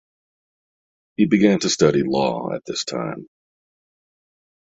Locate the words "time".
2.85-3.27